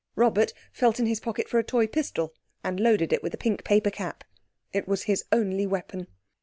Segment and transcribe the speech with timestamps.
[0.15, 3.63] Robert felt in his pocket for a toy pistol and loaded it with a pink
[3.63, 4.23] paper cap.
[4.73, 6.07] It was his only weapon.